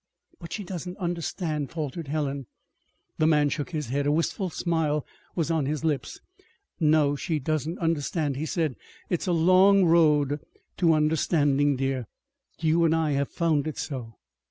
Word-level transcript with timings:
"But 0.39 0.51
she 0.51 0.63
doesn't 0.63 0.97
understand," 0.97 1.69
faltered 1.69 2.07
Helen. 2.07 2.47
The 3.19 3.27
man 3.27 3.49
shook 3.49 3.69
his 3.69 3.89
head. 3.89 4.07
A 4.07 4.11
wistful 4.11 4.49
smile 4.49 5.05
was 5.35 5.51
on 5.51 5.67
his 5.67 5.85
lips. 5.85 6.19
"No, 6.79 7.15
she 7.15 7.37
doesn't 7.37 7.77
understand," 7.77 8.35
he 8.35 8.47
said. 8.47 8.77
"It's 9.11 9.27
a 9.27 9.31
long 9.31 9.85
road 9.85 10.39
to 10.77 10.93
understanding, 10.93 11.75
dear. 11.75 12.07
You 12.57 12.83
and 12.83 12.95
I 12.95 13.11
have 13.11 13.29
found 13.29 13.67
it 13.67 13.77
so." 13.77 14.15